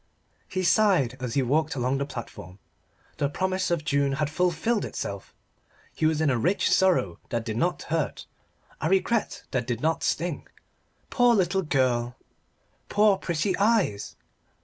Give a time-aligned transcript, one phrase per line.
[0.47, 2.57] He sighed as he walked along the platform.
[3.17, 5.35] The promise of June had fulfilled itself:
[5.93, 8.25] he was rich in a sorrow that did not hurt
[8.81, 10.47] a regret that did not sting.
[11.11, 12.15] Poor little girl!
[12.89, 14.15] Poor pretty eyes!